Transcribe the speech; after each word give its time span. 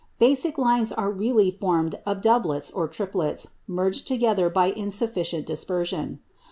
"Basic" 0.17 0.57
lines 0.57 0.91
are 0.91 1.11
really 1.11 1.51
formed 1.51 1.99
of 2.07 2.21
doublets 2.21 2.71
or 2.71 2.87
triplets 2.87 3.49
merged 3.67 4.07
together 4.07 4.49
by 4.49 4.71
insufficient 4.71 5.45
dispersion. 5.45 6.21